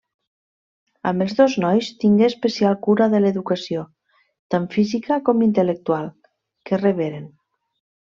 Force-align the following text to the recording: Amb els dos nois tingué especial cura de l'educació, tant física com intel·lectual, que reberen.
Amb 1.11 1.25
els 1.25 1.35
dos 1.39 1.57
nois 1.63 1.89
tingué 2.05 2.25
especial 2.31 2.79
cura 2.87 3.09
de 3.13 3.21
l'educació, 3.23 3.85
tant 4.57 4.69
física 4.81 5.23
com 5.31 5.49
intel·lectual, 5.53 6.13
que 6.69 6.85
reberen. 6.87 7.35